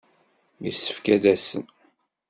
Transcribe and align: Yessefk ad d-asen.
Yessefk 0.63 1.05
ad 1.15 1.19
d-asen. 1.23 1.63